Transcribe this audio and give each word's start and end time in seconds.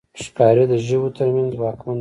ښکاري 0.23 0.63
د 0.71 0.73
ژويو 0.85 1.15
تر 1.17 1.27
منځ 1.35 1.49
ځواکمن 1.57 1.85
دی. 1.87 1.89